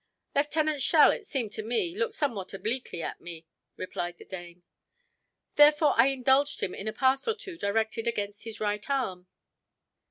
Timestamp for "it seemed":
1.11-1.51